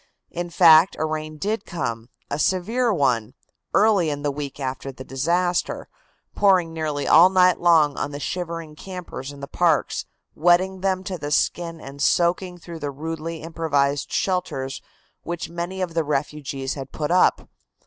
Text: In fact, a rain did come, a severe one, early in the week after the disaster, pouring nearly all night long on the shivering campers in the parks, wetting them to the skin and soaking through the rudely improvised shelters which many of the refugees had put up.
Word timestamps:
In 0.31 0.49
fact, 0.49 0.95
a 0.97 1.05
rain 1.05 1.37
did 1.37 1.63
come, 1.63 2.09
a 2.27 2.39
severe 2.39 2.91
one, 2.91 3.35
early 3.71 4.09
in 4.09 4.23
the 4.23 4.31
week 4.31 4.59
after 4.59 4.91
the 4.91 5.03
disaster, 5.03 5.87
pouring 6.33 6.73
nearly 6.73 7.07
all 7.07 7.29
night 7.29 7.59
long 7.59 7.95
on 7.97 8.09
the 8.09 8.19
shivering 8.19 8.75
campers 8.75 9.31
in 9.31 9.41
the 9.41 9.47
parks, 9.47 10.05
wetting 10.33 10.81
them 10.81 11.03
to 11.03 11.19
the 11.19 11.29
skin 11.29 11.79
and 11.79 12.01
soaking 12.01 12.57
through 12.57 12.79
the 12.79 12.89
rudely 12.89 13.43
improvised 13.43 14.11
shelters 14.11 14.81
which 15.21 15.49
many 15.51 15.81
of 15.83 15.93
the 15.93 16.03
refugees 16.03 16.73
had 16.73 16.91
put 16.91 17.11
up. 17.11 17.47